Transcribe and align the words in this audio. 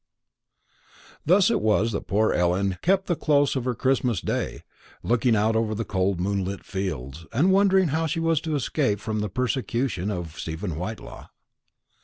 Thus 1.27 1.51
it 1.51 1.61
was 1.61 1.91
that 1.91 2.07
poor 2.07 2.33
Ellen 2.33 2.79
kept 2.81 3.05
the 3.05 3.15
close 3.15 3.55
of 3.55 3.65
her 3.65 3.75
Christmas 3.75 4.19
day, 4.19 4.63
looking 5.03 5.35
out 5.35 5.55
over 5.55 5.75
the 5.75 5.85
cold 5.85 6.19
moonlit 6.19 6.63
fields, 6.63 7.27
and 7.31 7.51
wondering 7.51 7.89
how 7.89 8.07
she 8.07 8.19
was 8.19 8.41
to 8.41 8.55
escape 8.55 8.99
from 8.99 9.19
the 9.19 9.29
persecution 9.29 10.09
of 10.09 10.39
Stephen 10.39 10.75
Whitelaw. 10.77 11.27